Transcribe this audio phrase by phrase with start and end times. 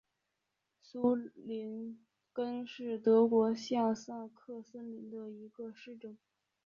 [0.81, 2.01] 苏林
[2.33, 6.17] 根是德国下萨克森州的一个市镇。